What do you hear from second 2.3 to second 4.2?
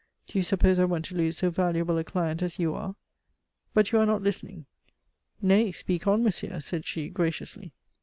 as you are? But you are